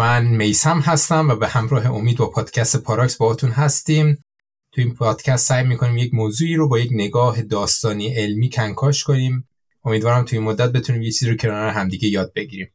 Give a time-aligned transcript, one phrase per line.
[0.00, 4.24] من میسم هستم و به همراه امید با پادکست پاراکس باهاتون هستیم.
[4.72, 9.48] تو این پادکست سعی می‌کنیم یک موضوعی رو با یک نگاه داستانی علمی کنکاش کنیم.
[9.84, 12.72] امیدوارم توی این مدت بتونیم یه چیزی رو کنار همدیگه یاد بگیریم.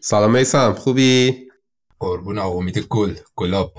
[0.00, 1.36] سلام میسم خوبی؟
[1.98, 3.74] قربون آقا امید گل گلاب.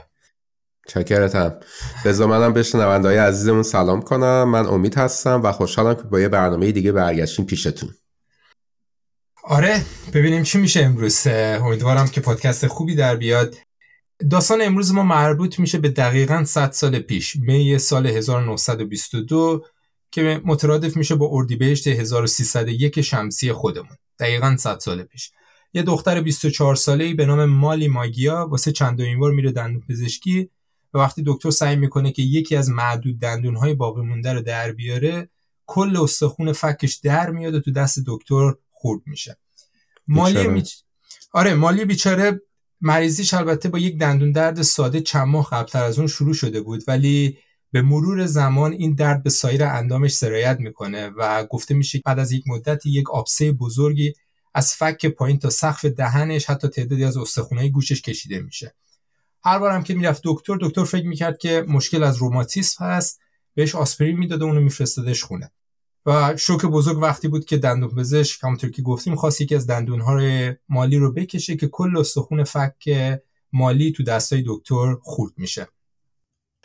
[0.87, 1.59] چکرتم
[2.05, 4.43] بذار منم به شنوندهای عزیزمون سلام کنم.
[4.43, 7.89] من امید هستم و خوشحالم که با یه برنامه دیگه برگشتیم پیشتون.
[9.51, 11.27] آره ببینیم چی میشه امروز.
[11.27, 13.55] امیدوارم که پادکست خوبی در بیاد.
[14.29, 19.65] داستان امروز ما مربوط میشه به دقیقا 100 سال پیش می سال 1922
[20.11, 23.97] که مترادف میشه با اردیبهشت 1301 شمسی خودمون.
[24.19, 25.31] دقیقا 100 سال پیش.
[25.73, 30.49] یه دختر 24 ساله‌ای به نام مالی ماگیا واسه چندمین بار میره دندون پزشکی
[30.93, 35.29] و وقتی دکتر سعی می‌کنه که یکی از معدود دندونهای باقی مونده رو در بیاره
[35.65, 39.37] کل استخون فکش در میاد و تو دست دکتر خورد میشه.
[40.07, 40.75] مالی میچ...
[41.33, 42.41] آره مالی بیچاره
[42.81, 46.83] مریضیش البته با یک دندون درد ساده چند ماه قبلتر از اون شروع شده بود
[46.87, 47.37] ولی
[47.71, 52.31] به مرور زمان این درد به سایر اندامش سرایت می‌کنه و گفته میشه بعد از
[52.31, 54.13] یک مدتی یک آبسه بزرگی
[54.53, 58.75] از فک پایین تا سقف دهنش حتی تعدادی از استخونهای گوشش کشیده میشه.
[59.43, 63.19] هر بارم که می‌رفت دکتر دکتر فکر می‌کرد که مشکل از روماتیسم هست
[63.53, 65.51] بهش آسپرین می‌داده اونو میفرستادش خونه.
[66.05, 70.55] و شوک بزرگ وقتی بود که دندون پزشک همونطور که گفتیم خواست یکی از دندونهای
[70.69, 72.89] مالی رو بکشه که کل استخون فک
[73.53, 75.67] مالی تو دستای دکتر خورد میشه.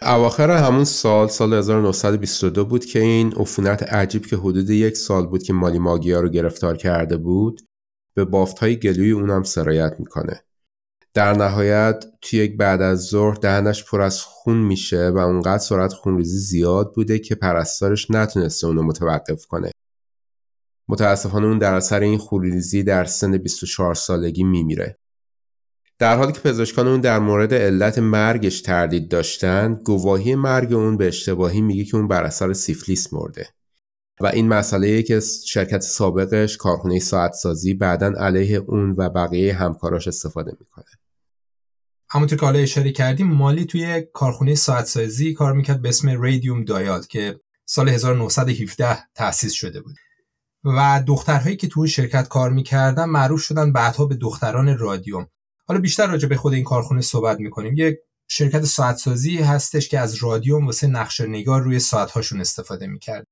[0.03, 5.43] اواخر همون سال سال 1922 بود که این عفونت عجیب که حدود یک سال بود
[5.43, 7.61] که مالی ماگیا رو گرفتار کرده بود
[8.15, 10.46] به بافت های گلوی اونم سرایت می‌کنه.
[11.17, 15.93] در نهایت توی یک بعد از ظهر دهنش پر از خون میشه و اونقدر سرعت
[15.93, 19.71] خونریزی زیاد بوده که پرستارش نتونسته اونو متوقف کنه.
[20.89, 24.99] متاسفانه اون در اثر این خونریزی در سن 24 سالگی میمیره.
[25.99, 31.07] در حالی که پزشکان اون در مورد علت مرگش تردید داشتن، گواهی مرگ اون به
[31.09, 33.49] اشتباهی میگه که اون بر اثر سیفلیس مرده.
[34.21, 40.09] و این مسئله که شرکت سابقش کارخونه ساعت سازی بعدا علیه اون و بقیه همکاراش
[40.09, 40.87] استفاده می‌کنه.
[42.11, 46.65] همونطور که حالا اشاره کردیم مالی توی کارخونه ساعت سازی کار می‌کرد به اسم ریدیوم
[46.65, 49.97] دایال که سال 1917 تأسیس شده بود.
[50.65, 55.27] و دخترهایی که توی شرکت کار می‌کردن معروف شدن بعدها به دختران رادیوم.
[55.67, 57.75] حالا بیشتر راجع به خود این کارخونه صحبت می‌کنیم.
[57.77, 57.97] یک
[58.29, 63.27] شرکت ساعت سازی هستش که از رادیوم واسه نقشه نگار روی ساعتهاشون استفاده می‌کرد.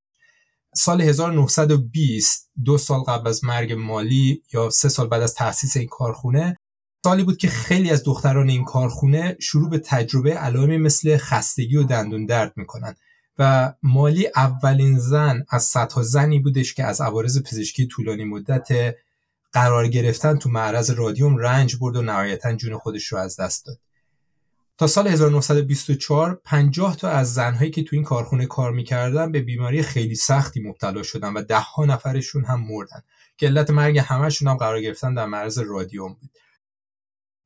[0.74, 5.88] سال 1920 دو سال قبل از مرگ مالی یا سه سال بعد از تأسیس این
[5.88, 6.56] کارخونه
[7.04, 11.82] سالی بود که خیلی از دختران این کارخونه شروع به تجربه علائمی مثل خستگی و
[11.82, 12.94] دندون درد می‌کنن
[13.38, 18.96] و مالی اولین زن از صدها زنی بودش که از عوارض پزشکی طولانی مدت
[19.52, 23.78] قرار گرفتن تو معرض رادیوم رنج برد و نهایتا جون خودش رو از دست داد.
[24.78, 29.82] تا سال 1924 50 تا از زنهایی که تو این کارخونه کار می‌کردن به بیماری
[29.82, 33.02] خیلی سختی مبتلا شدن و ده ها نفرشون هم مردن
[33.36, 36.30] که علت مرگ همشون هم قرار گرفتن در معرض رادیوم بود.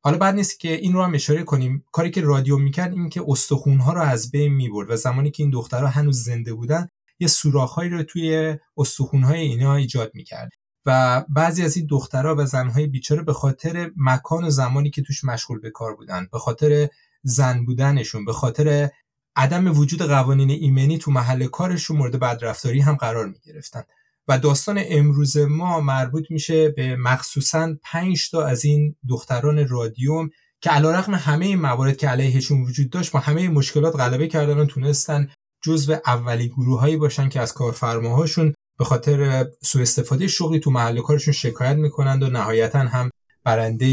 [0.01, 1.85] حالا بعد نیست که این رو هم اشاره کنیم.
[1.91, 5.51] کاری که رادیو می‌کرد این که استخونها رو از بین می‌برد و زمانی که این
[5.51, 6.87] دخترها هنوز زنده بودن
[7.19, 10.51] یه سوراخهایی رو توی استخونهای اینا ایجاد می‌کرد.
[10.85, 15.23] و بعضی از این دخترها و زنهای بیچاره به خاطر مکان و زمانی که توش
[15.23, 16.89] مشغول به کار بودن به خاطر
[17.23, 18.89] زن بودنشون به خاطر
[19.35, 23.83] عدم وجود قوانین ایمنی تو محل کارشون مورد بدرفتاری هم قرار می گرفتن
[24.29, 30.29] و داستان امروز ما مربوط میشه به مخصوصا پنج تا از این دختران رادیوم
[30.61, 34.65] که علیرغم همه این موارد که علیهشون وجود داشت با همه مشکلات غلبه کردن و
[34.65, 35.29] تونستن
[35.63, 41.33] جزو اولی گروههایی باشن که از کارفرماهاشون به خاطر سوء استفاده شغلی تو محل کارشون
[41.33, 43.09] شکایت می‌کنند و نهایتا هم
[43.43, 43.85] برنده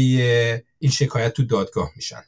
[0.79, 2.21] این شکایت تو دادگاه میشن.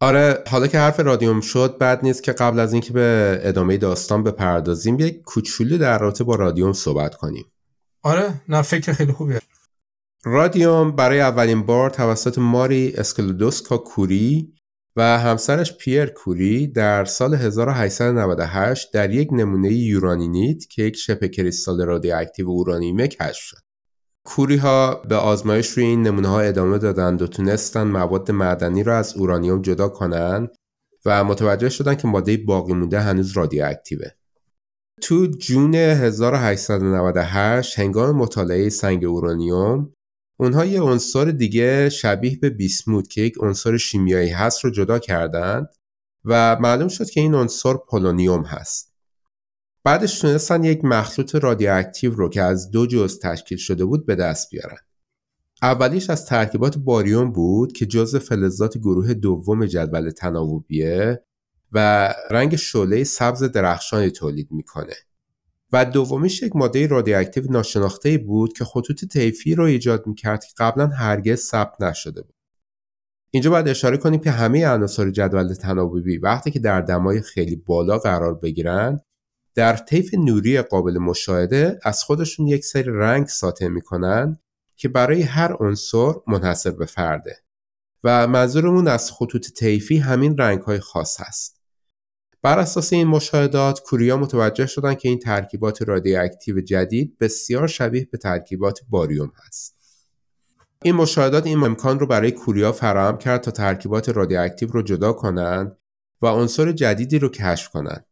[0.00, 4.22] آره حالا که حرف رادیوم شد بعد نیست که قبل از اینکه به ادامه داستان
[4.22, 7.44] بپردازیم یک کوچولی در رابطه با رادیوم صحبت کنیم
[8.02, 9.40] آره نه فکر خیلی خوبیه
[10.24, 14.52] رادیوم برای اولین بار توسط ماری اسکلودوسکا کوری
[14.96, 21.80] و همسرش پیر کوری در سال 1898 در یک نمونه یورانینیت که یک شبه کریستال
[21.80, 23.65] رادیواکتیو اورانیمه کشف شد.
[24.26, 28.98] کوری ها به آزمایش روی این نمونه ها ادامه دادند و تونستن مواد معدنی را
[28.98, 30.48] از اورانیوم جدا کنند
[31.04, 34.10] و متوجه شدن که ماده باقی مونده هنوز رادیواکتیوه.
[35.02, 39.92] تو جون 1898 هنگام مطالعه سنگ اورانیوم
[40.40, 45.68] اونها یه عنصر دیگه شبیه به بیسموت که یک عنصر شیمیایی هست رو جدا کردند
[46.24, 48.95] و معلوم شد که این عنصر پولونیوم هست.
[49.86, 54.50] بعدش تونستن یک مخلوط رادیواکتیو رو که از دو جزء تشکیل شده بود به دست
[54.50, 54.78] بیارن.
[55.62, 61.22] اولیش از ترکیبات باریوم بود که جزء فلزات گروه دوم جدول تناوبیه
[61.72, 64.94] و رنگ شعله سبز درخشانی تولید می‌کنه
[65.72, 70.86] و دومیش یک ماده رادیواکتیو ناشناخته بود که خطوط طیفی رو ایجاد می‌کرد که قبلا
[70.86, 72.34] هرگز ثبت نشده بود
[73.30, 77.98] اینجا باید اشاره کنیم که همه عناصر جدول تناوبی وقتی که در دمای خیلی بالا
[77.98, 79.00] قرار بگیرن
[79.56, 84.38] در طیف نوری قابل مشاهده از خودشون یک سری رنگ ساطع می‌کنن
[84.76, 87.36] که برای هر عنصر منحصر به فرده.
[88.04, 91.60] و منظورمون از خطوط طیفی همین رنگ های خاص هست.
[92.42, 98.18] بر اساس این مشاهدات کوری‌ها متوجه شدن که این ترکیبات رادیواکتیو جدید بسیار شبیه به
[98.18, 99.76] ترکیبات باریوم هست.
[100.82, 105.76] این مشاهدات این امکان رو برای کوری‌ها فراهم کرد تا ترکیبات رادیواکتیو رو جدا کنند
[106.22, 108.06] و عنصر جدیدی رو کشف کنند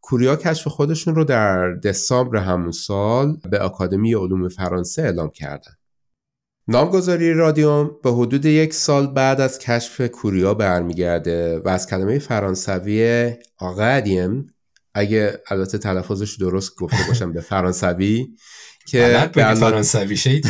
[0.00, 5.78] کوری‌ها کشف خودشون رو در دسامبر همون سال به آکادمی علوم فرانسه اعلام کردند.
[6.68, 13.32] نامگذاری رادیوم به حدود یک سال بعد از کشف کوری‌ها برمیگرده و از کلمه فرانسوی
[13.58, 14.46] آقادیم
[14.94, 18.26] اگه البته تلفظش درست گفته باشم به فرانسوی
[18.86, 18.98] که
[19.34, 20.16] در فرانسوی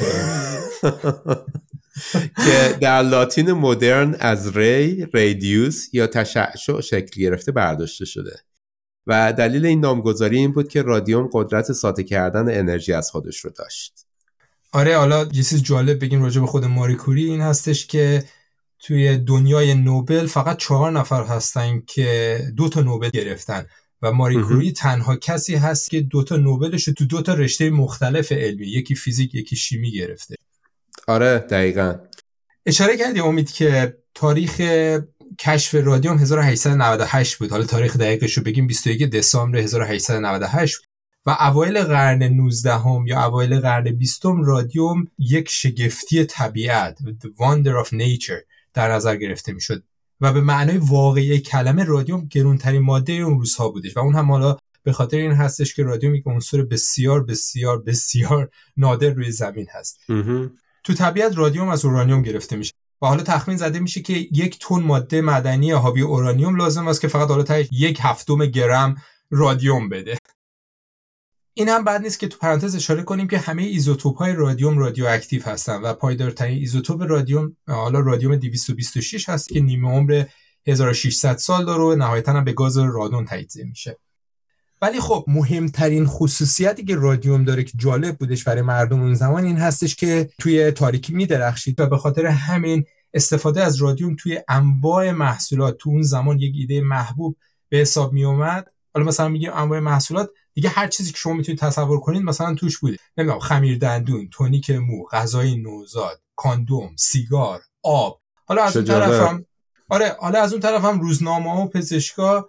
[2.44, 8.36] که در لاتین مدرن از ری ریدیوس یا تشعشع شکل گرفته برداشته شده
[9.08, 13.50] و دلیل این نامگذاری این بود که رادیوم قدرت ساطع کردن انرژی از خودش رو
[13.50, 14.06] داشت.
[14.72, 18.24] آره حالا یه چیز جالب بگیم راجع به خود ماری کوری این هستش که
[18.78, 23.66] توی دنیای نوبل فقط چهار نفر هستن که دو تا نوبل گرفتن
[24.02, 27.70] و ماری کوری تنها کسی هست که دو تا نوبلش رو تو دو تا رشته
[27.70, 30.34] مختلف علمی یکی فیزیک یکی شیمی گرفته.
[31.06, 31.94] آره دقیقا.
[32.66, 34.60] اشاره کردی امید که تاریخ
[35.38, 37.50] کشف رادیوم 1898 بود.
[37.50, 40.76] حالا تاریخ دقیقش رو بگیم 21 دسامبر 1898
[41.26, 47.86] و اوایل قرن 19 هم یا اوایل قرن 20 رادیوم یک شگفتی طبیعت The Wonder
[47.86, 48.44] of Nature
[48.74, 49.82] در نظر گرفته می‌شد.
[50.20, 53.96] و به معنای واقعی کلمه رادیوم گرونترین ماده اون روزها بودش.
[53.96, 58.50] و اون هم حالا به خاطر این هستش که رادیوم یک عنصر بسیار بسیار بسیار
[58.76, 60.00] نادر روی زمین هست.
[60.84, 62.72] تو طبیعت رادیوم از اورانیوم گرفته میشه.
[63.02, 67.08] و حالا تخمین زده میشه که یک تن ماده معدنی حاوی اورانیوم لازم است که
[67.08, 68.96] فقط حالا تا یک هفتم گرم
[69.30, 70.18] رادیوم بده.
[71.54, 75.42] این هم بد نیست که تو پرانتز اشاره کنیم که همه ایزوتوپ های رادیوم رادیواکتیو
[75.42, 80.24] هستن و پایدارترین ایزوتوپ رادیوم حالا رادیوم 226 هست که نیمه عمر
[80.66, 83.98] 1600 سال داره و نهایتا هم به گاز رادون تجزیه میشه.
[84.82, 89.56] ولی خب مهمترین خصوصیتی که رادیوم داره که جالب بودش برای مردم اون زمان این
[89.56, 92.84] هستش که توی تاریکی میدرخشید و به خاطر همین
[93.14, 97.36] استفاده از رادیوم توی انواع محصولات تو اون زمان یک ایده محبوب
[97.68, 101.60] به حساب می اومد حالا مثلا میگیم انواع محصولات دیگه هر چیزی که شما می‌تونید
[101.60, 102.96] تصور کنید مثلا توش بوده.
[103.16, 108.20] نمی‌دونم خمیر دندون تونیک مو غذای نوزاد کاندوم سیگار آب.
[108.44, 109.44] حالا از اون طرفم
[109.88, 112.48] آره حالا از اون طرفم روزنامه و پزشکا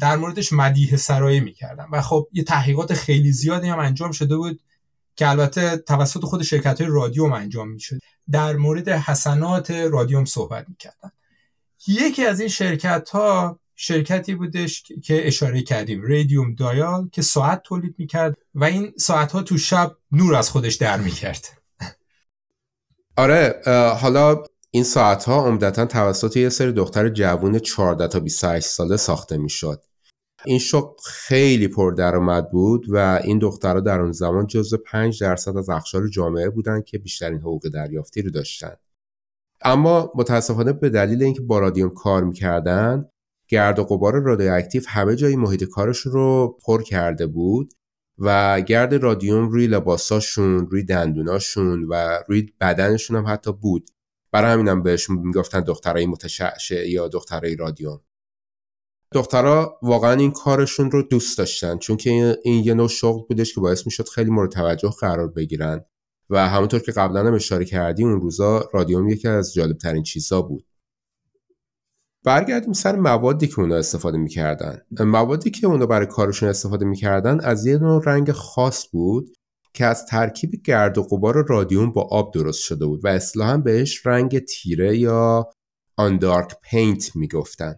[0.00, 4.60] در موردش مدیه سرایه می‌کردن و خب یه تحقیقات خیلی زیادی هم انجام شده بود
[5.16, 7.98] که البته توسط خود شرکت های رادیوم انجام می‌شد.
[8.30, 11.10] در مورد حسنات رادیوم صحبت می‌کردن
[11.86, 17.94] یکی از این شرکت ها شرکتی بودش که اشاره کردیم رادیوم دایال که ساعت تولید
[17.98, 21.46] می‌کرد و این ساعت ها تو شب نور از خودش در می‌کرد.
[23.16, 23.62] آره
[24.00, 24.44] حالا
[24.76, 29.84] این ساعت ها عمدتا توسط یه سری دختر جوون 14 تا 28 ساله ساخته می‌شد.
[30.44, 35.68] این شغل خیلی پردرآمد بود و این دخترها در اون زمان جزو 5 درصد از
[35.68, 38.76] اخشار جامعه بودند که بیشترین حقوق دریافتی رو داشتن.
[39.62, 43.04] اما متاسفانه به دلیل اینکه با رادیوم کار می‌کردن
[43.48, 47.72] گرد و غبار رادیواکتیو همه جای محیط کارشون رو پر کرده بود
[48.18, 53.90] و گرد رادیوم روی لباساشون، روی دندوناشون و روی بدنشون هم حتی بود
[54.36, 58.00] برای همینم بهشون می‌گفتن دخترای متشعشع یا دخترای رادیوم
[59.12, 63.60] دخترها واقعا این کارشون رو دوست داشتن چون که این یه نوع شغل بودش که
[63.60, 65.84] باعث می‌شد خیلی مورد توجه قرار بگیرن.
[66.30, 70.42] و همونطور که قبلا هم اشاره کردی اون روزا رادیوم یکی از جالب ترین چیزا
[70.42, 70.66] بود.
[72.24, 74.80] برگردیم سر موادی که اونا استفاده می‌کردن.
[75.00, 79.36] موادی که اونا برای کارشون استفاده می‌کردن از یه نوع رنگ خاص بود
[79.76, 84.06] که از ترکیب گرد و غبار رادیوم با آب درست شده بود و اصطلاحا بهش
[84.06, 85.50] رنگ تیره یا
[85.96, 87.74] آن دارک پینت می‌گفتن.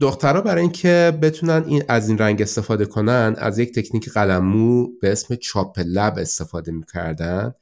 [0.00, 5.12] دخترها برای اینکه بتونن این از این رنگ استفاده کنن از یک تکنیک قلمو به
[5.12, 7.52] اسم چاپ لب استفاده می‌کردن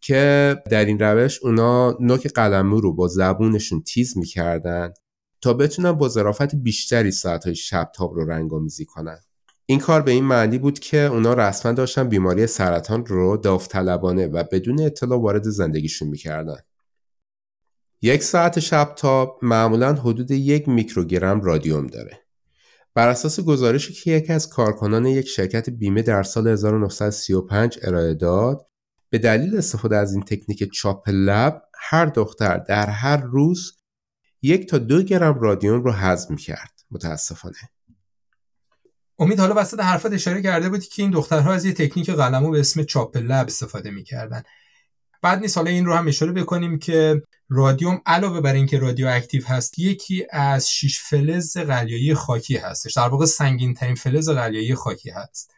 [0.00, 4.92] که در این روش اونا نوک قلمو رو با زبونشون تیز می‌کردن
[5.40, 9.18] تا بتونن با ظرافت بیشتری ساعتهای شب تاب رو رنگ آمیزی کنن.
[9.66, 14.44] این کار به این معنی بود که اونا رسما داشتن بیماری سرطان رو داوطلبانه و
[14.52, 16.58] بدون اطلاع وارد زندگیشون می‌کردن.
[18.02, 22.24] یک ساعت شب تا معمولا حدود یک میکروگرم رادیوم داره.
[22.94, 28.66] بر اساس گزارشی که یکی از کارکنان یک شرکت بیمه در سال 1935 ارائه داد
[29.10, 33.72] به دلیل استفاده از این تکنیک چاپ لب هر دختر در هر روز
[34.42, 37.73] یک تا دو گرم رادیوم رو هضم کرد متاسفانه
[39.18, 42.60] امید حالا وسط حرفات اشاره کرده بودی که این دخترها از یه تکنیک قلمو به
[42.60, 44.42] اسم چاپ لب استفاده می‌کردن.
[45.22, 49.46] بد نیست حالا این رو هم اشاره بکنیم که رادیوم علاوه بر اینکه رادیو اکتیو
[49.46, 52.92] هست یکی از شش فلز قلیایی خاکی هستش.
[52.92, 55.54] در واقع سنگین ترین فلز قلیایی خاکی هست.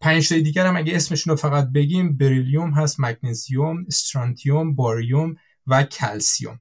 [0.00, 5.82] پنج تای دیگر هم اگه اسمشون رو فقط بگیم بریلیوم هست مگنزیوم استرانتیوم باریوم و
[5.82, 6.60] کلسیوم.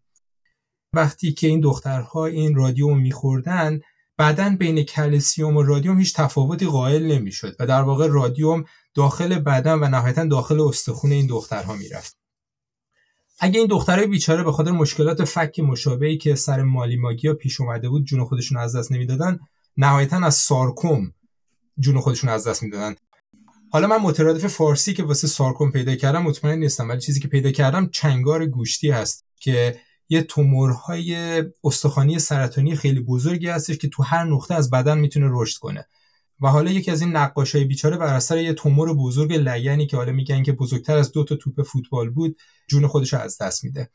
[0.93, 3.79] وقتی که این دخترها این رادیوم میخوردن
[4.17, 9.73] بعدا بین کلسیوم و رادیوم هیچ تفاوتی قائل نمی‌شد و در واقع رادیوم داخل بدن
[9.73, 12.17] و نهایتا داخل استخون این دخترها می‌رفت.
[13.39, 17.89] اگه این دخترای بیچاره به خاطر مشکلات فک مشابهی که سر مالی ماگیا پیش اومده
[17.89, 19.39] بود جون خودشون از دست نمی‌دادن
[19.77, 21.13] نهایتا از سارکوم
[21.79, 22.95] جون خودشون از دست می‌دادن.
[23.71, 27.51] حالا من مترادف فارسی که واسه سارکوم پیدا کردم مطمئن نیستم ولی چیزی که پیدا
[27.51, 34.23] کردم چنگار گوشتی هست که یه تومورهای استخوانی سرطانی خیلی بزرگی هستش که تو هر
[34.23, 35.85] نقطه از بدن می‌تونه رشد کنه.
[36.41, 40.11] و حالا یکی از این نقاشای بیچاره بر اثر یه تومور بزرگ لگنی که حالا
[40.11, 42.37] میگن که بزرگتر از دو تا توپ فوتبال بود
[42.67, 43.89] جون خودش رو از دست میده.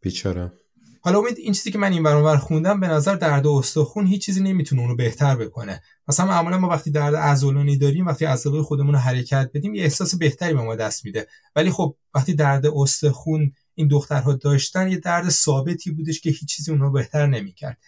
[0.00, 0.52] بیچاره.
[1.00, 4.42] حالا امید این چیزی که من این برانور خوندم به نظر درد استخون هیچ چیزی
[4.42, 5.82] نمی‌تونه اونو بهتر بکنه.
[6.08, 10.14] مثلا معمولا ما وقتی درد عضلانی داریم وقتی عضلای خودمون رو حرکت بدیم یه احساس
[10.14, 11.26] بهتری به ما دست میده.
[11.56, 16.70] ولی خب وقتی درد استخون این دخترها داشتن یه درد ثابتی بودش که هیچ چیزی
[16.70, 17.78] اونها بهتر نمی‌کرد.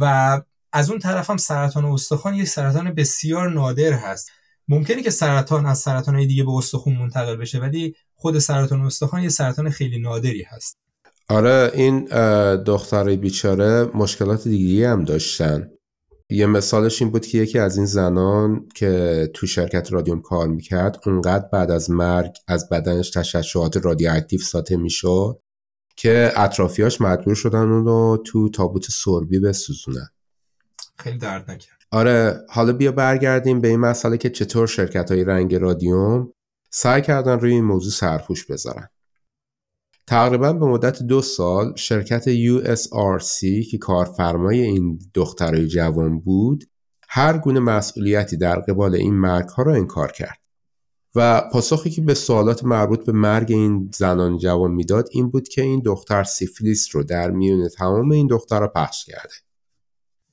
[0.00, 0.40] و
[0.72, 4.30] از اون طرف هم سرطان استخوان یه سرطان بسیار نادر هست.
[4.68, 9.28] ممکنه که سرطان از سرطان دیگه به استخون منتقل بشه ولی خود سرطان استخوان یه
[9.28, 10.78] سرطان خیلی نادری هست.
[11.28, 12.04] آره این
[12.54, 15.70] دخترای بیچاره مشکلات دیگه هم داشتن.
[16.30, 21.00] یه مثالش این بود که یکی از این زنان که تو شرکت رادیوم کار می‌کرد
[21.06, 25.40] اونقدر بعد از مرگ از بدنش تشعشعات رادیواکتیو ساطع می‌شد
[25.96, 30.08] که اطرافیاش مجبور شدن اون رو تو تابوت سربی بسوزونن.
[30.98, 31.78] خیلی درد نکرد.
[31.90, 36.32] آره حالا بیا برگردیم به این مسئله که چطور شرکت های رنگ رادیوم
[36.70, 38.88] سعی کردن روی این موضوع سرپوش بذارن.
[40.06, 46.64] تقریبا به مدت دو سال شرکت USRC که کارفرمای این دخترای جوان بود
[47.08, 50.38] هر گونه مسئولیتی در قبال این مرگ ها را انکار کرد.
[51.14, 55.62] و پاسخی که به سوالات مربوط به مرگ این زنان جوان می‌داد این بود که
[55.62, 59.34] این دختر سیفلیس رو در میون تمام این دخترها پخش کرده.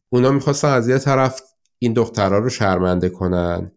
[0.09, 1.41] اونا می‌خواستن از یه طرف
[1.79, 3.71] این دخترها رو شرمنده کنن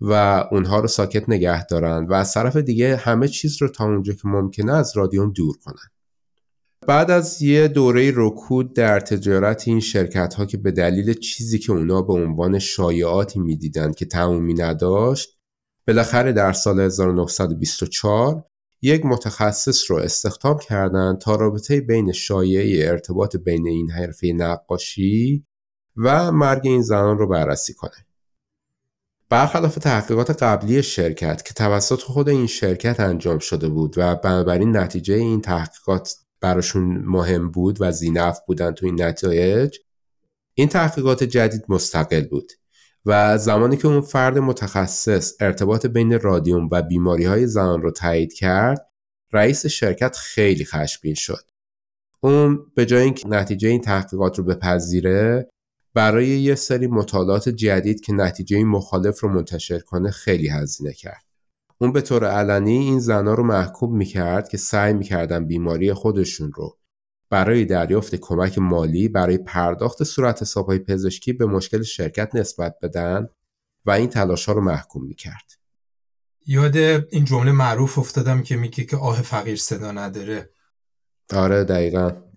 [0.00, 0.12] و
[0.50, 4.28] اونها رو ساکت نگه دارن و از طرف دیگه همه چیز رو تا اونجا که
[4.28, 5.90] ممکنه از رادیوم دور کنن
[6.86, 11.72] بعد از یه دوره رکود در تجارت این شرکت ها که به دلیل چیزی که
[11.72, 15.38] اونا به عنوان شایعاتی می‌دیدند که تمومی نداشت
[15.86, 18.44] بالاخره در سال 1924
[18.82, 25.46] یک متخصص رو استخدام کردند تا رابطه بین شایعه ارتباط بین این حرفه نقاشی
[25.96, 28.06] و مرگ این زنان رو بررسی کنه.
[29.30, 35.14] برخلاف تحقیقات قبلی شرکت که توسط خود این شرکت انجام شده بود و بنابراین نتیجه
[35.14, 39.76] این تحقیقات براشون مهم بود و زینف بودن تو این نتایج
[40.54, 42.52] این تحقیقات جدید مستقل بود
[43.06, 48.32] و زمانی که اون فرد متخصص ارتباط بین رادیوم و بیماری های زنان رو تایید
[48.32, 48.90] کرد
[49.32, 51.44] رئیس شرکت خیلی خشمگین شد.
[52.20, 55.50] اون به جای اینکه نتیجه این تحقیقات رو بپذیره
[55.94, 61.24] برای یه سری مطالعات جدید که نتیجه مخالف رو منتشر کنه خیلی هزینه کرد.
[61.78, 66.78] اون به طور علنی این زنا رو محکوم می‌کرد که سعی می‌کردن بیماری خودشون رو
[67.30, 73.26] برای دریافت کمک مالی برای پرداخت صورت حسابهای پزشکی به مشکل شرکت نسبت بدن
[73.84, 75.56] و این تلاش ها رو محکوم می‌کرد.
[76.46, 76.76] یاد
[77.10, 80.50] این جمله معروف افتادم که میگه که آه فقیر صدا نداره.
[81.34, 82.29] آره دقیقا.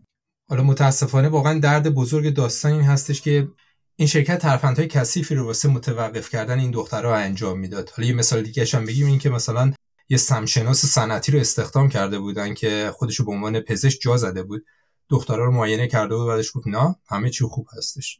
[0.53, 3.47] حالا متاسفانه واقعا درد بزرگ داستان این هستش که
[3.95, 7.89] این شرکت ترفندهای کثیفی رو واسه متوقف کردن این دخترها انجام می‌داد.
[7.89, 9.73] حالا یه مثال دیگه هم بگیم این که مثلا
[10.09, 14.65] یه سمشناس صنعتی رو استخدام کرده بودن که خودش به عنوان پزشک جا زده بود.
[15.09, 18.19] دخترها رو معاینه کرده بود بعدش گفت نه همه چی خوب هستش.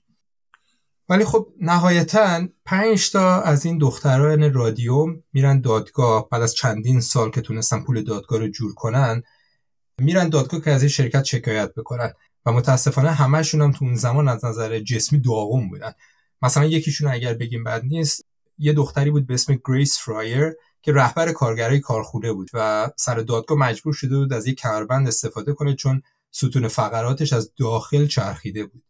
[1.09, 6.29] ولی خب نهایتا پنج تا از این دختران رادیوم میرن دادگاه.
[6.29, 9.23] بعد از چندین سال که تونستن پول دادگاه رو جور کنن
[10.01, 12.13] میرن دادگاه که از این شرکت شکایت بکنن
[12.45, 15.91] و متاسفانه همشون هم تو اون زمان از نظر جسمی داغون بودن.
[16.41, 18.25] مثلا یکیشون اگر بگیم بد نیست
[18.57, 23.57] یه دختری بود به اسم گریس فرایر که رهبر کارگرای کارخونه بود و سر دادگاه
[23.57, 28.83] مجبور شده بود از یک کمربند استفاده کنه چون ستون فقراتش از داخل چرخیده بود.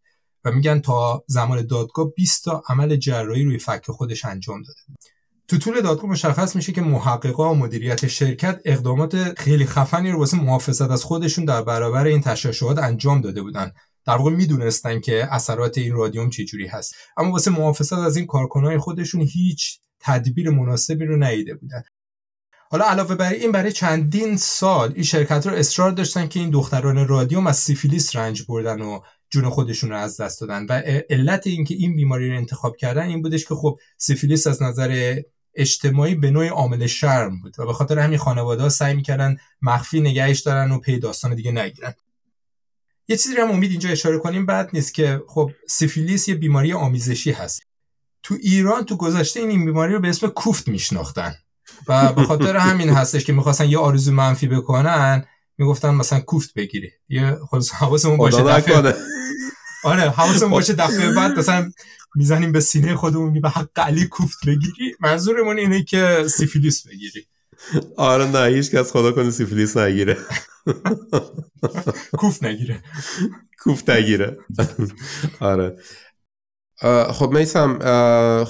[0.45, 5.02] و میگن تا زمان دادگاه 20 تا عمل جراحی روی فک خودش انجام داده بود.
[5.47, 10.37] تو طول دادگاه مشخص میشه که محققا و مدیریت شرکت اقدامات خیلی خفنی رو واسه
[10.37, 13.71] محافظت از خودشون در برابر این تشعشعات انجام داده بودن.
[14.05, 16.95] در واقع می‌دونستن که اثرات این رادیوم چجوری هست.
[17.17, 21.83] اما واسه محافظت از این کارکنای خودشون هیچ تدبیر مناسبی رو ندیده بودن.
[22.71, 27.07] حالا علاوه بر این برای چندین سال این شرکت رو اصرار داشتن که این دختران
[27.07, 30.65] رادیوم از سیفیلیس رنج بردن و جون خودشون رو از دست دادن.
[30.69, 35.21] و علت اینکه این بیماری رو انتخاب کردن این بودش که خب سیفیلیس از نظر
[35.55, 40.01] اجتماعی یه نوع عامل شرم بود و به خاطر همین خانواده ها سعی می‌کردن مخفی
[40.01, 41.93] نگهش دارن و پی داستان دیگه نگیرن.
[43.07, 47.31] یه چیزی هم امید اینجا اشاره کنیم بد نیست که خب سیفیلیس یه بیماری آمیزشی
[47.31, 47.61] هست.
[48.23, 51.35] تو ایران تو گذشته این بیماری رو به اسم کوفت میشناختن
[51.87, 55.25] و به خاطر همین هستش که می‌خواستن یه آرزو منفی بکنن
[55.57, 56.91] می‌گفتن مثلا کوفت بگیری.
[57.09, 58.95] یه خلاص حواسمون باشه دفعه.
[59.83, 61.71] آره حواسمون باشه دفعه بعد مثلا
[62.15, 67.25] می‌زنیم به سینه خودمون به حق علی کوفت بگیری منظورمون اینه که سیفیلیس بگیری.
[67.97, 70.17] آره نه هیچ کس خدا کنه سیفیلیس نگیره.
[72.17, 72.83] کوفت نگیره.
[73.59, 74.37] کوفت نگیره.
[75.39, 75.75] آره.
[77.11, 77.79] خب میسم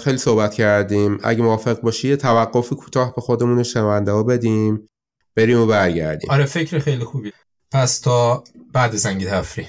[0.03, 1.19] خیلی صحبت کردیم.
[1.23, 4.87] اگه موافق باشی یه توقف کوتاه به خودمون شنونده ها بدیم.
[5.35, 6.29] بریم و برگردیم.
[6.29, 7.31] آره فکر خیلی خوبی.
[7.71, 9.67] پس تا بعد زنگی تفریح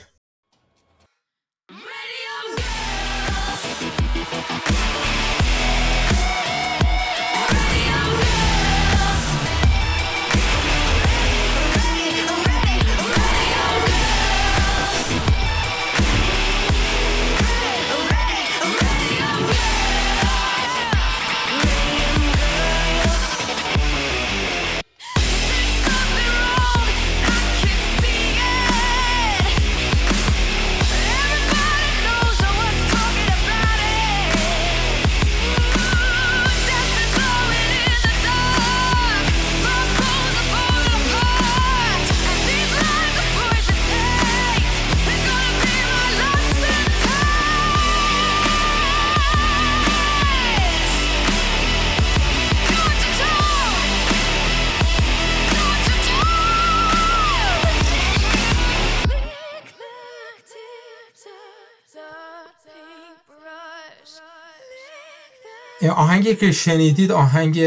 [65.94, 67.60] آهنگی که شنیدید آهنگ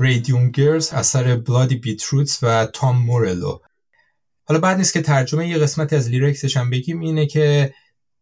[0.00, 3.58] Radium Girls اثر Bloody Beetroots و تام مورلو
[4.44, 7.74] حالا بد نیست که ترجمه یه قسمتی از lyrics ش هم بگیم اینه که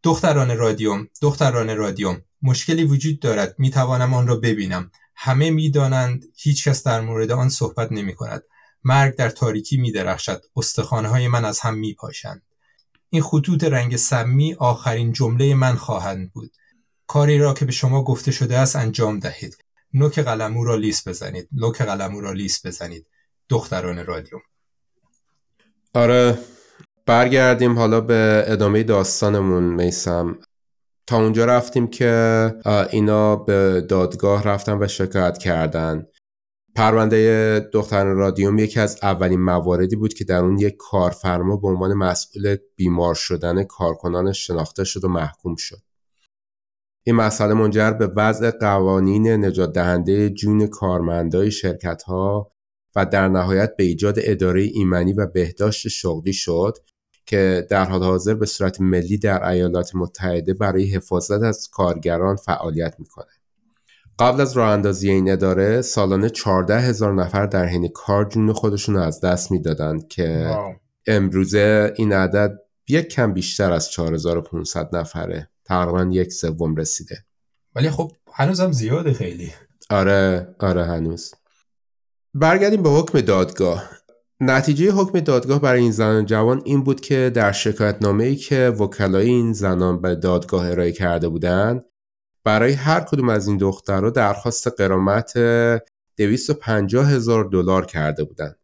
[0.03, 4.91] دختران رادیوم دختران رادیوم مشکلی وجود دارد می‌توانم آن را ببینم.
[5.15, 8.43] همه می‌دانند هیچکس در مورد آن صحبت نمی کند
[8.85, 12.43] مرگ در تاریکی می درخشد استخوان های من از هم می پاشند
[13.11, 16.51] این خطوط رنگ سمی آخرین جمله من خواهند بود.
[17.09, 19.59] کاری را که به شما گفته شده است انجام دهید.
[19.95, 21.49] نوک قلمو را لیس بزنید.
[21.53, 23.07] نوک قلمو را لیس بزنید.
[23.49, 24.39] دختران رادیو
[25.95, 26.39] آره
[27.07, 30.39] برگردیم حالا به ادامه داستانمون میسم.
[31.07, 32.55] تا اونجا رفتیم که
[32.91, 36.07] اینا به دادگاه رفتن و شکایت کردن.
[36.75, 41.95] پرونده دختران رادیوم یکی از اولین مواردی بود که در اون یک کارفرما به عنوان
[41.95, 45.88] مسئول بیمار شدن کارکنان شناخته شد و محکوم شد.
[47.09, 52.53] این مسئله منجر به وضع قوانین نجات دهنده جون کارمندای شرکت ها
[52.97, 56.79] و در نهایت به ایجاد اداره ایمنی و بهداشت شغلی شد
[57.27, 62.95] که در حال حاضر به صورت ملی در ایالات متحده برای حفاظت از کارگران فعالیت
[62.99, 63.33] می‌کنه.
[64.19, 68.97] قبل از راه اندازی این اداره سالانه 14 هزار نفر در حین کار جون خودشون
[68.97, 70.57] از دست می‌دادند که
[71.07, 77.25] امروزه این عدد یک کم بیشتر از 4500 نفره تقریبا یک سوم رسیده.
[77.75, 79.53] ولی خب هنوزم زیاده خیلی.
[79.91, 81.35] آره آره هنوز.
[82.35, 83.91] برگردیم به حکم دادگاه.
[84.41, 89.27] نتیجه حکم دادگاه برای این زنان جوان این بود که در شکایت ای که وکلای
[89.27, 91.85] این زنان به دادگاه ارائه کرده بودند
[92.45, 95.39] برای هر کدوم از این دخترها درخواست قرامت
[96.17, 98.59] 250 هزار دلار کرده بودند.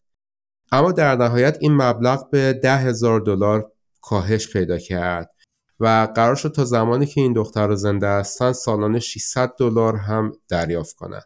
[0.73, 5.34] اما در نهایت این مبلغ به ده هزار دلار کاهش پیدا کرد.
[5.81, 10.33] و قرار شد تا زمانی که این دختر رو زنده هستن سالانه 600 دلار هم
[10.49, 11.23] دریافت کنن.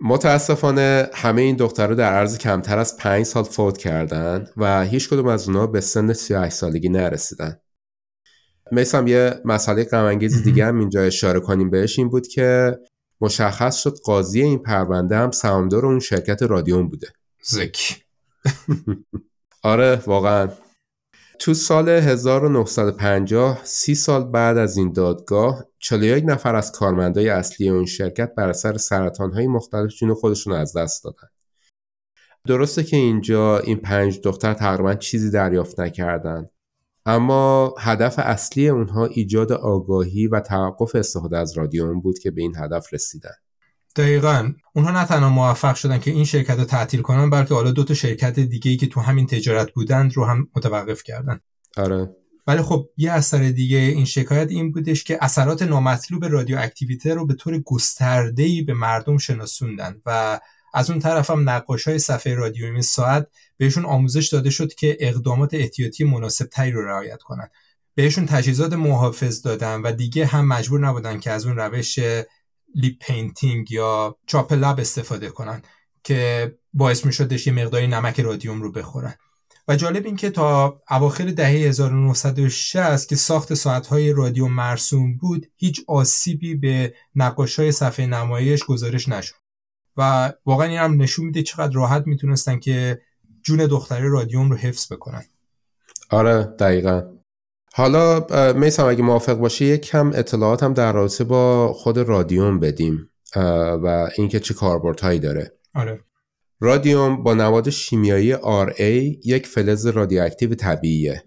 [0.00, 5.26] متاسفانه همه این دخترها در عرض کمتر از 5 سال فوت کردن و هیچ کدوم
[5.26, 7.60] از اونها به سن 38 سالگی نرسیدن.
[8.72, 12.78] مثل یه مسئله غمانگیز دیگه هم اینجا اشاره کنیم بهش این بود که
[13.20, 17.08] مشخص شد قاضی این پرونده هم سهامدار اون شرکت رادیوم بوده.
[17.42, 18.04] زک
[19.62, 20.48] آره واقعا.
[21.40, 27.84] تو سال 1950 سی سال بعد از این دادگاه 41 نفر از کارمندای اصلی اون
[27.86, 31.28] شرکت بر اثر سرطانهای مختلف جون خودشون از دست دادن.
[32.46, 36.46] درسته که اینجا این پنج دختر تقریبا چیزی دریافت نکردن
[37.06, 42.56] اما هدف اصلی اونها ایجاد آگاهی و توقف استفاده از رادیوم بود که به این
[42.56, 43.34] هدف رسیدن.
[43.96, 44.52] دقیقا.
[44.74, 47.94] اونها نه تنها موفق شدن که این شرکت رو تعطیل کنن بلکه حالا دو تا
[47.94, 51.40] شرکت دیگه ای که تو همین تجارت بودند رو هم متوقف کردن.
[51.76, 52.16] آره.
[52.46, 57.34] ولی خب یه اثر دیگه این شکایت این بودش که اثرات نامطلوب رادیواکتیویته رو به
[57.34, 60.40] طور گسترده‌ای به مردم شناسوندن و
[60.74, 65.54] از اون طرف هم نقاش های صفحه رادیومی ساعت بهشون آموزش داده شد که اقدامات
[65.54, 67.48] احتیاطی مناسب تری رو رعایت کنن.
[67.94, 71.98] بهشون تجهیزات محافظ دادن و دیگه هم مجبور نبودن که از اون روش
[72.74, 75.62] lip painting یا چاپ لب استفاده کنن
[76.04, 79.14] که باعث می شدش یه مقداری نمک رادیوم رو بخورن.
[79.68, 85.80] و جالب این که تا اواخر دهه 1960 که ساخت ساعتهای رادیوم مرسوم بود هیچ
[85.88, 89.34] آسیبی به نقاش های صفحه نمایش گزارش نشد.
[89.96, 93.00] و واقعا این هم نشون میده چقدر راحت می‌تونستن که
[93.42, 95.24] جون دخترای رادیوم رو حفظ بکنن.
[96.10, 97.17] آره دقیقا.
[97.74, 103.10] حالا میسم اگه موافق باشی یک کم اطلاعات هم در رابطه با خود رادیوم بدیم
[103.82, 105.52] و اینکه چه کاربردهایی داره.
[105.74, 106.00] آره.
[106.60, 108.80] رادیوم با نماد شیمیایی RA
[109.24, 111.24] یک فلز رادیواکتیو طبیعیه.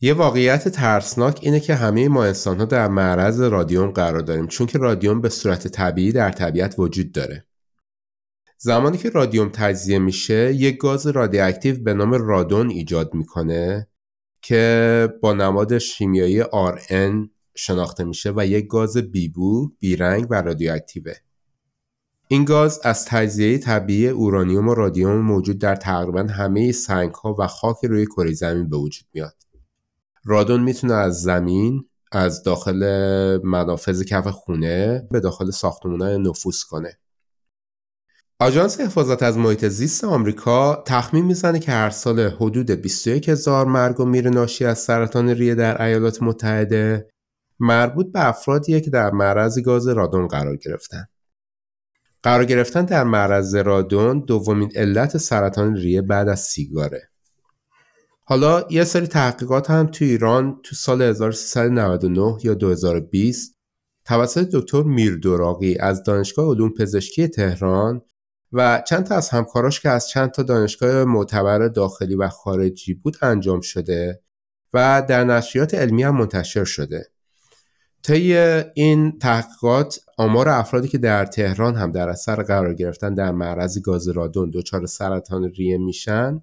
[0.00, 4.66] یه واقعیت ترسناک اینه که همه ما انسان ها در معرض رادیوم قرار داریم چون
[4.66, 7.46] که رادیوم به صورت طبیعی در طبیعت وجود داره.
[8.58, 13.88] زمانی که رادیوم تجزیه میشه یک گاز رادیواکتیو به نام رادون ایجاد می‌کنه.
[14.42, 21.14] که با نماد شیمیایی RN شناخته میشه و یک گاز بیبو، بیرنگ و رادیواکتیوه.
[22.28, 27.46] این گاز از تجزیه طبیعی اورانیوم و رادیوم موجود در تقریبا همه سنگ ها و
[27.46, 29.36] خاک روی کره زمین به وجود میاد.
[30.24, 32.82] رادون می‌تونه از زمین از داخل
[33.44, 36.98] منافذ کف خونه به داخل ساختمون نفوذ کنه.
[38.40, 44.00] آژانس حفاظت از محیط زیست آمریکا تخمین می‌زنه که هر سال حدود 21 هزار مرگ
[44.00, 47.10] و میر ناشی از سرطان ریه در ایالات متحده
[47.60, 51.06] مربوط به افرادیه که در معرض گاز رادون قرار گرفتن.
[52.22, 57.08] قرار گرفتن در معرض رادون دومین علت سرطان ریه بعد از سیگاره.
[58.24, 63.54] حالا یه سری تحقیقات هم تو ایران تو سال 1399 یا 2020
[64.04, 68.02] توسط دکتر میردوراقی از دانشگاه علوم پزشکی تهران
[68.52, 73.16] و چند تا از همکاراش که از چند تا دانشگاه معتبر داخلی و خارجی بود
[73.22, 74.22] انجام شده
[74.74, 77.06] و در نشریات علمی هم منتشر شده.
[78.02, 78.36] طی
[78.74, 84.08] این تحقیقات آمار افرادی که در تهران هم در اثر قرار گرفتن در معرض گاز
[84.08, 86.42] رادون دچار سرطان ریه میشن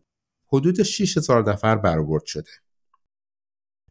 [0.53, 2.49] حدود 6000 نفر برآورد شده.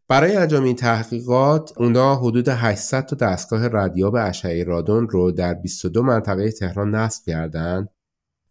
[0.09, 6.03] برای انجام این تحقیقات اونا حدود 800 تا دستگاه ردیاب اشعه رادون رو در 22
[6.03, 7.89] منطقه تهران نصب کردند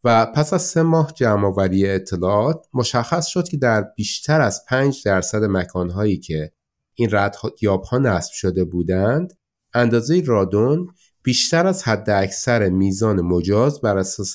[0.03, 5.43] و پس از سه ماه جمعآوری اطلاعات مشخص شد که در بیشتر از 5 درصد
[5.43, 6.51] مکانهایی که
[6.93, 9.33] این ردیاب ها نصب شده بودند
[9.73, 10.87] اندازه رادون
[11.23, 14.33] بیشتر از حد اکثر میزان مجاز بر اساس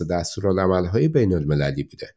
[0.92, 2.14] های بین المللی بوده.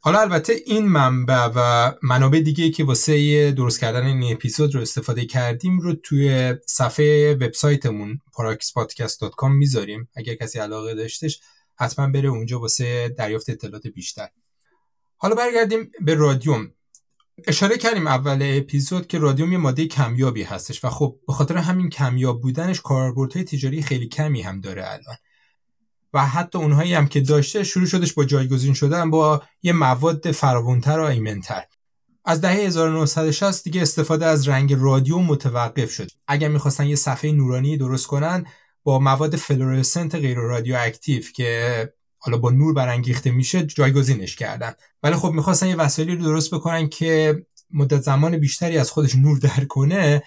[0.00, 5.26] حالا البته این منبع و منابع دیگه که واسه درست کردن این اپیزود رو استفاده
[5.26, 11.40] کردیم رو توی صفحه وبسایتمون paraxpodcast.com می‌ذاریم اگر کسی علاقه داشتش
[11.76, 14.28] حتما بره اونجا واسه دریافت اطلاعات بیشتر.
[15.16, 16.72] حالا برگردیم به رادیوم.
[17.46, 21.90] اشاره کردیم اول اپیزود که رادیوم یه ماده کمیابی هستش و خب به خاطر همین
[21.90, 25.16] کمیاب بودنش کاربردهای تجاری خیلی کمی هم داره الان.
[26.14, 30.98] و حتی اونهایی هم که داشته شروع شدش با جایگزین شدن با یه مواد فراوانتر
[30.98, 31.64] و ایمنتر.
[32.24, 36.10] از دهه 1960 دیگه استفاده از رنگ رادیوم متوقف شد.
[36.26, 38.46] اگر می‌خواستن یه صفحه نورانی درست کنن
[38.84, 44.72] با مواد فلورسنت غیر رادیواکتیو که حالا با نور برانگیخته میشه جایگزینش کردن.
[45.02, 49.38] ولی خب می‌خواستن یه وسایلی رو درست بکنن که مدت زمان بیشتری از خودش نور
[49.38, 50.22] در کنه.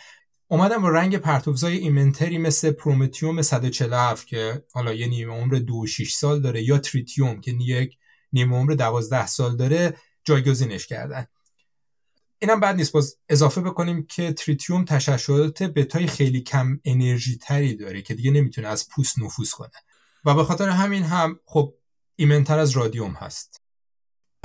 [0.47, 6.13] اومدن با رنگ پرتوزای ایمنتری مثل پرومتیوم 147 که حالا یه نیمه عمر 2 6
[6.13, 7.97] سال داره یا تریتیوم که یک
[8.33, 11.25] نیمه عمر 12 سال داره جایگزینش کردن.
[12.39, 12.91] اینم بد نیست.
[12.91, 18.67] باز اضافه بکنیم که تریتیوم تشعشعات بتای خیلی کم انرژی تری داره که دیگه نمی‌تونه
[18.67, 19.71] از پوست نفوذ کنه.
[20.25, 21.73] و به خاطر همین هم خب
[22.15, 23.61] ایمنتر از رادیوم هست.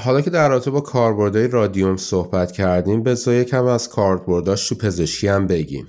[0.01, 5.29] حالا که در رابطه با کاربردهای رادیوم صحبت کردیم بذار یکم از کاربرداش تو پزشکی
[5.29, 5.87] هم بگیم.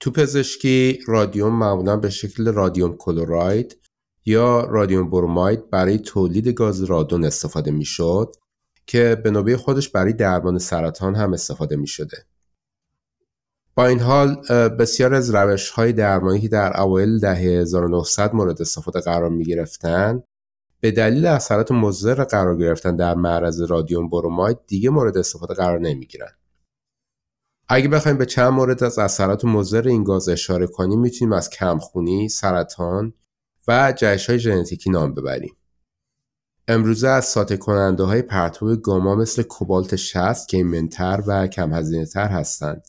[0.00, 3.78] تو پزشکی رادیوم معمولا به شکل رادیوم کلوراید
[4.24, 8.36] یا رادیوم بروماید برای تولید گاز رادون استفاده می‌شد.
[8.86, 12.16] که به نوبه خودش برای درمان سرطان هم استفاده می شده.
[13.74, 14.34] با این حال
[14.68, 20.22] بسیار از روش های درمانی که در اوایل دهه 1900 مورد استفاده قرار می گرفتن
[20.80, 26.06] به دلیل اثرات مضر قرار گرفتن در معرض رادیوم بروماید دیگه مورد استفاده قرار نمی
[26.06, 26.32] گیرن.
[27.68, 32.28] اگه بخوایم به چند مورد از اثرات مضر این گاز اشاره کنیم می‌تونیم از کمخونی،
[32.28, 33.14] سرطان
[33.68, 35.56] و جهش های ژنتیکی نام ببریم.
[36.68, 42.06] امروزه از ساطع کننده های پرتو گاما مثل کوبالت 60 که ایمنتر و کم هزینه
[42.06, 42.86] تر هستند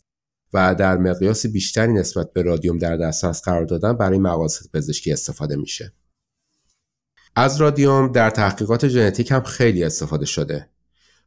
[0.53, 5.55] و در مقیاس بیشتری نسبت به رادیوم در دسترس قرار دادن برای مقاصد پزشکی استفاده
[5.55, 5.93] میشه.
[7.35, 10.69] از رادیوم در تحقیقات ژنتیک هم خیلی استفاده شده.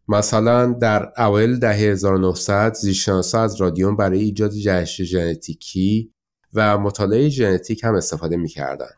[0.08, 6.12] مثلا در اوایل دهه 1900 زیستشناسا از رادیوم برای ایجاد جهش ژنتیکی
[6.54, 8.90] و مطالعه ژنتیک هم استفاده می‌کردن.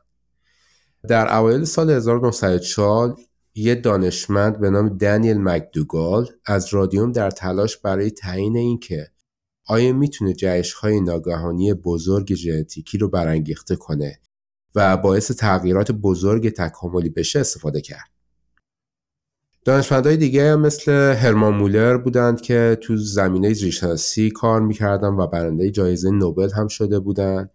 [1.09, 3.17] در اوایل سال 1904
[3.59, 9.11] یه دانشمند به نام دانیل مکدوگال از رادیوم در تلاش برای تعیین اینکه
[9.67, 14.21] آیا می‌تونه جهش های ناگهانی بزرگ ژنتیکی رو برانگیخته کنه
[14.75, 18.11] و باعث تغییرات بزرگ تکاملی بشه استفاده کرد.
[19.65, 25.71] دانشمندهای دیگه هم مثل هرمان مولر بودند که تو زمینه زیستشناسی کار می‌کردن و برنده
[25.71, 27.53] جایزه نوبل هم شده بودند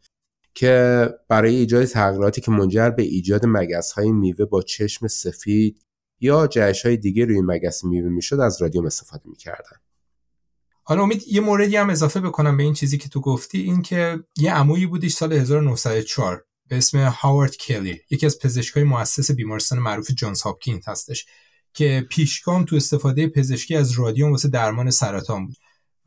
[0.54, 5.84] که برای ایجاد تغییراتی که منجر به ایجاد مگس های میوه با چشم سفید
[6.24, 9.78] یا جهش های دیگه روی مگس میوه می‌شد از رادیوم استفاده می‌کردن.
[10.84, 14.20] حالا امید یه موردی هم اضافه بکنم به این چیزی که تو گفتی این که
[14.38, 20.12] یه عمویی بودش سال 1904 به اسم هاوارد کلی یکی از پزشکای مؤسس بیمارستان معروف
[20.12, 21.26] جانز هاپکینز هستش
[21.74, 25.58] که پیشگام تو استفاده پزشکی از رادیوم واسه درمان سرطان بود.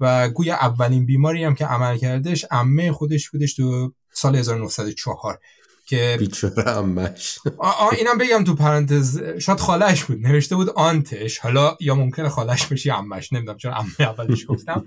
[0.00, 5.38] و گویا اولین بیماری هم که عمل کردش عمه خودش بودش تو سال 1904
[5.86, 10.26] که بیچاره امش آ اینم بگم تو پرانتز شاید خالش بود.
[10.26, 11.38] نوشته بود آنتش.
[11.38, 14.84] حالا یا ممکنه خالش بشه امش نمی‌دونم چون عمه اولش گفتم.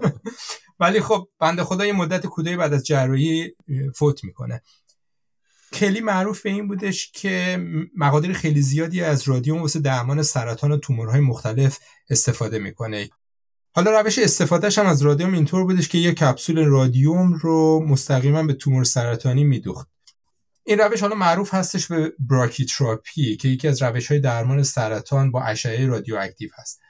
[0.80, 3.54] ولی خب بنده خدا یه مدت کودایی بعد از جراحی
[3.94, 4.62] فوت می‌کنه.
[5.72, 7.64] کلی معروف به این بودش که
[7.96, 11.78] مقادیر خیلی زیادی از رادیوم واسه درمان سرطان و تومورهای مختلف
[12.10, 13.08] استفاده می‌کنه.
[13.72, 18.52] حالا روش استفادهش هم از رادیوم اینطور بودش که یه کپسول رادیوم رو مستقیما به
[18.52, 19.88] تومور سرطانی میدوخت.
[20.70, 25.42] این روش حالا معروف هستش به براکیتراپی که یکی از روش های درمان سرطان با
[25.42, 26.80] اشعه رادیواکتیو هست.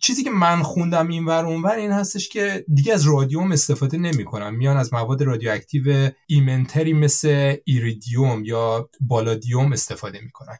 [0.00, 4.50] چیزی که من خوندم این ور اونور این هستش که دیگه از رادیوم استفاده نمی‌کنن
[4.50, 10.58] میان از مواد رادیواکتیو ایمنتری مثل ایریدیوم یا پالادیوم استفاده می‌کنن.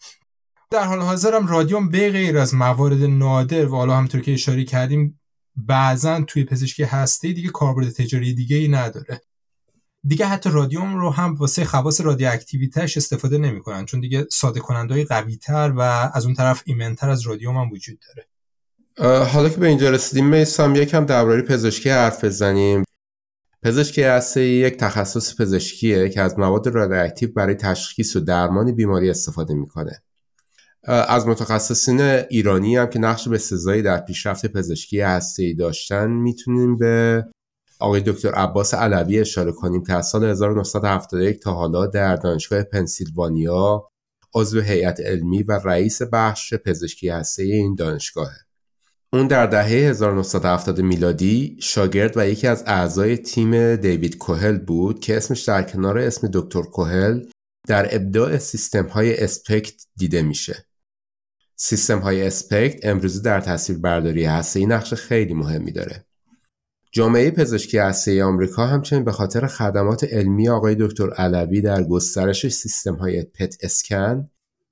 [0.70, 4.64] در حال حاضر هم رادیوم به غیر از موارد نادر و حالا همونطور که اشاره
[4.64, 5.20] کردیم
[5.56, 9.20] بعضا توی پزشکی هسته‌ای دیگه کاربرد تجاری دیگه ای نداره.
[10.06, 15.04] دیگه حتی رادیوم رو هم واسه خواص radioactivity ش استفاده نمی‌کنن چون دیگه ساطع کننده
[15.04, 15.80] قوی تر و
[16.14, 18.28] از اون طرف ایمنتر از رادیوم هم وجود داره.
[19.24, 22.84] حالا که به اینجا رسیدیم میسام یکم درباره پزشکی حرف بزنیم.
[23.62, 29.54] پزشکی هسته یک تخصص پزشکیه که از مواد رادیواکتیو برای تشخیص و درمان بیماری استفاده
[29.54, 30.02] می‌کنه.
[30.84, 35.02] از متخصصین ایرانی هم که نقش به سزایی در پیشرفت پزشکی
[35.38, 37.24] ای داشتن می‌تونیم به
[37.78, 43.90] آقای دکتر عباس علوی اشاره کنیم که از سال 1971 تا حالا در دانشگاه پنسیلوانیا
[44.34, 48.36] عضو هیئت علمی و رئیس بخش پزشکی هسته این دانشگاهه.
[49.12, 55.16] اون در دهه 1970 میلادی شاگرد و یکی از اعضای تیم دیوید کوهل بود که
[55.16, 57.24] اسمش در کنار اسم دکتر کوهل
[57.68, 60.66] در ابداع سیستم های اسپکت دیده میشه.
[61.56, 66.07] سیستم های اسپکت امروزه در تصویر برداری هسته نقش خیلی مهمی داره.
[66.90, 72.94] جامعه پزشکی هسته آمریکا همچنین به خاطر خدمات علمی آقای دکتر علوی در گسترش سیستم
[72.94, 74.28] های پت اسکن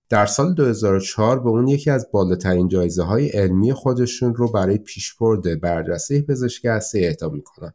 [0.08, 5.60] در سال 2004 به اون یکی از بالاترین جایزه های علمی خودشون رو برای پیشبرد
[5.60, 7.72] برجسته پزشکی هسته اعطا می‌کنن.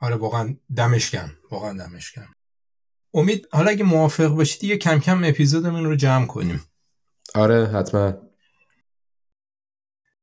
[0.00, 2.26] آره واقعا دمشکم واقعا دمشکم
[3.14, 6.64] امید حالا اگه موافق باشید یه کم کم اپیزودمون رو جمع کنیم.
[7.34, 8.23] آره حتما.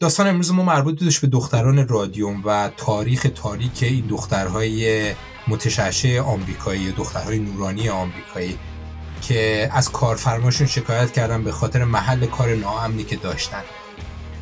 [0.02, 5.12] داستان امروز ما مربوط بودش به دختران رادیوم و تاریخ تاریک این دخترهای
[5.48, 8.58] متشعشع آمریکایی دخترهای نورانی آمریکایی
[9.22, 13.62] که از کارفرماشون شکایت کردن به خاطر محل کار ناامنی که داشتن.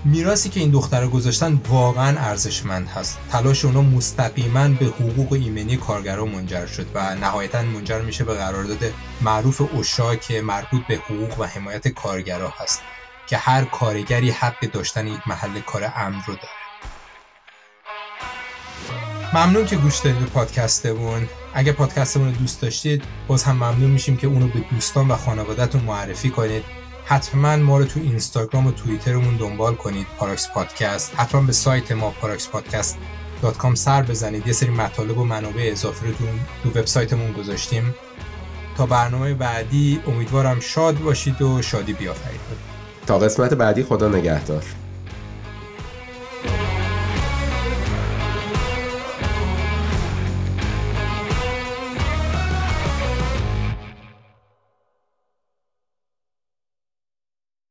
[0.05, 3.17] میراسی که این دخترها گذاشتن واقعا ارزشمند هست.
[3.31, 8.93] تلاش اونا مستقیما به حقوق ایمنی کارگرها منجر شد و نهایتا منجر میشه به قرارداد
[9.21, 12.81] معروف اوشا که مربوط به حقوق و حمایت کارگرها هست.
[13.29, 16.59] که هر کارگری حق داشتن یک محل کار امن رو داره.
[19.33, 21.29] ممنون که گوش دادید به پادکستمون.
[21.53, 25.81] اگه پادکستمون رو دوست داشتید باز هم ممنون میشیم که اونو به دوستان و خانوادهتون
[25.81, 26.63] معرفی کنید.
[27.05, 31.13] حتما ما رو تو اینستاگرام و توییترمون دنبال کنید پاراکس پادکست.
[31.15, 32.97] حتما به سایت ما پاراکس پادکست
[33.57, 34.47] com سر بزنید.
[34.47, 37.95] یه سری مطالب و منابع اضافه رو تو وبسایتمون گذاشتیم.
[38.77, 42.68] تا برنامه بعدی امیدوارم شاد باشید و شادی بیافرید
[43.09, 44.63] تا قسمت بعدی خدا نگهدار.